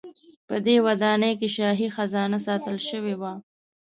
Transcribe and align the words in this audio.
په 0.47 0.55
دې 0.65 0.75
ودانۍ 0.85 1.33
کې 1.39 1.47
شاهي 1.55 1.87
خزانه 1.95 2.39
ساتل 2.47 2.77
شوې 2.89 3.15
وه. 3.21 3.33